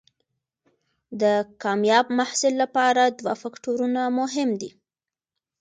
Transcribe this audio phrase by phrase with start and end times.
[1.21, 1.23] د
[1.63, 4.69] کامیاب محصل لپاره دوه فکتورونه مهم دي.